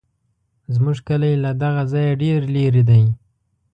[0.73, 3.03] زموږ کلی له دغه ځایه ډېر لرې دی.